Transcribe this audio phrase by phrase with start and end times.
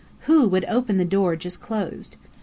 [0.21, 2.17] Who would open the door just closed?